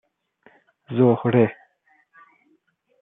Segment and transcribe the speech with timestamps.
[0.97, 1.45] زهره